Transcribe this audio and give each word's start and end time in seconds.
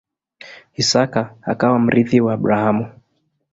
Isaka 0.81 1.21
akawa 1.51 1.77
mrithi 1.85 2.17
wa 2.25 2.33
Abrahamu. 2.37 2.85